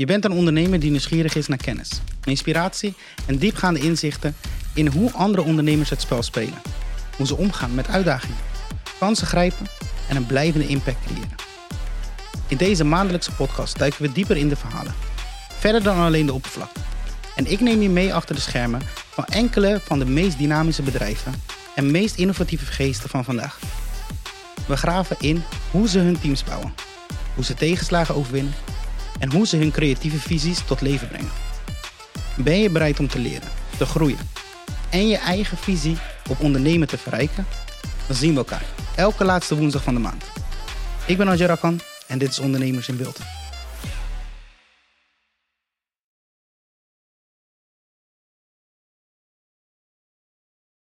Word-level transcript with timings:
Je 0.00 0.06
bent 0.06 0.24
een 0.24 0.32
ondernemer 0.32 0.80
die 0.80 0.90
nieuwsgierig 0.90 1.34
is 1.34 1.48
naar 1.48 1.58
kennis, 1.58 2.00
inspiratie 2.24 2.94
en 3.26 3.36
diepgaande 3.36 3.80
inzichten 3.80 4.34
in 4.74 4.86
hoe 4.86 5.12
andere 5.12 5.42
ondernemers 5.42 5.90
het 5.90 6.00
spel 6.00 6.22
spelen. 6.22 6.62
Hoe 7.16 7.26
ze 7.26 7.36
omgaan 7.36 7.74
met 7.74 7.88
uitdagingen, 7.88 8.36
kansen 8.98 9.26
grijpen 9.26 9.66
en 10.08 10.16
een 10.16 10.26
blijvende 10.26 10.66
impact 10.66 11.04
creëren. 11.04 11.34
In 12.46 12.56
deze 12.56 12.84
maandelijkse 12.84 13.32
podcast 13.32 13.78
duiken 13.78 14.02
we 14.02 14.12
dieper 14.12 14.36
in 14.36 14.48
de 14.48 14.56
verhalen, 14.56 14.94
verder 15.58 15.82
dan 15.82 15.98
alleen 15.98 16.26
de 16.26 16.34
oppervlakte. 16.34 16.80
En 17.36 17.50
ik 17.50 17.60
neem 17.60 17.82
je 17.82 17.90
mee 17.90 18.14
achter 18.14 18.34
de 18.34 18.40
schermen 18.40 18.80
van 19.10 19.24
enkele 19.24 19.80
van 19.84 19.98
de 19.98 20.06
meest 20.06 20.38
dynamische 20.38 20.82
bedrijven 20.82 21.42
en 21.74 21.90
meest 21.90 22.16
innovatieve 22.16 22.66
geesten 22.66 23.08
van 23.08 23.24
vandaag. 23.24 23.58
We 24.66 24.76
graven 24.76 25.16
in 25.18 25.42
hoe 25.70 25.88
ze 25.88 25.98
hun 25.98 26.20
teams 26.20 26.44
bouwen, 26.44 26.74
hoe 27.34 27.44
ze 27.44 27.54
tegenslagen 27.54 28.14
overwinnen 28.14 28.54
en 29.20 29.32
hoe 29.32 29.46
ze 29.46 29.56
hun 29.56 29.70
creatieve 29.70 30.18
visies 30.18 30.64
tot 30.66 30.80
leven 30.80 31.08
brengen. 31.08 31.30
Ben 32.36 32.58
je 32.58 32.70
bereid 32.70 32.98
om 32.98 33.08
te 33.08 33.18
leren, 33.18 33.48
te 33.78 33.86
groeien 33.86 34.18
en 34.90 35.08
je 35.08 35.16
eigen 35.16 35.56
visie 35.56 35.96
op 36.28 36.40
ondernemen 36.40 36.88
te 36.88 36.98
verrijken? 36.98 37.46
Dan 38.06 38.16
zien 38.16 38.32
we 38.32 38.38
elkaar 38.38 38.64
elke 38.96 39.24
laatste 39.24 39.56
woensdag 39.56 39.82
van 39.82 39.94
de 39.94 40.00
maand. 40.00 40.24
Ik 41.06 41.16
ben 41.16 41.36
Rakan 41.36 41.80
en 42.06 42.18
dit 42.18 42.30
is 42.30 42.38
Ondernemers 42.38 42.88
in 42.88 42.96
Beeld. 42.96 43.18